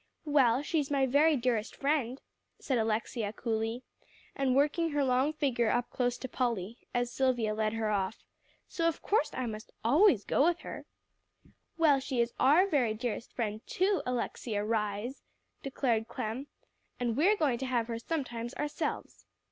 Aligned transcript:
"Well, 0.25 0.63
she's 0.63 0.89
my 0.89 1.05
very 1.05 1.35
dearest 1.37 1.75
friend," 1.75 2.19
said 2.57 2.79
Alexia 2.79 3.33
coolly, 3.33 3.83
and 4.35 4.55
working 4.55 4.89
her 4.89 5.03
long 5.03 5.31
figure 5.31 5.69
up 5.69 5.91
close 5.91 6.17
to 6.17 6.27
Polly, 6.27 6.79
as 6.91 7.11
Silvia 7.13 7.53
led 7.53 7.73
her 7.73 7.91
off, 7.91 8.23
"so 8.67 8.87
of 8.87 9.03
course 9.03 9.29
I 9.31 9.43
always 9.83 10.21
must 10.21 10.27
go 10.27 10.45
with 10.45 10.61
her." 10.61 10.87
"Well, 11.77 11.97
so 12.01 12.05
she 12.05 12.19
is 12.19 12.33
our 12.39 12.65
very 12.65 12.95
dearest 12.95 13.31
friend, 13.33 13.61
too, 13.67 14.01
Alexia 14.03 14.65
Rhys," 14.65 15.21
declared 15.61 16.07
Clem, 16.07 16.47
"and 16.99 17.15
we're 17.15 17.37
going 17.37 17.59
to 17.59 17.67
have 17.67 17.85
her 17.85 17.99
sometimes, 17.99 18.55
ourselves." 18.55 19.27